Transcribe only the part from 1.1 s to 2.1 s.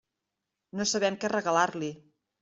què regalar-li.